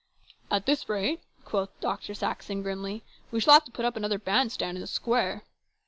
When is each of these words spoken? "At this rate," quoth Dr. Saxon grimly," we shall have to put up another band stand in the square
"At 0.49 0.65
this 0.65 0.89
rate," 0.89 1.21
quoth 1.45 1.79
Dr. 1.79 2.15
Saxon 2.15 2.63
grimly," 2.63 3.03
we 3.31 3.39
shall 3.39 3.53
have 3.53 3.65
to 3.65 3.71
put 3.71 3.85
up 3.85 3.95
another 3.95 4.17
band 4.17 4.51
stand 4.51 4.75
in 4.75 4.81
the 4.81 4.87
square 4.87 5.43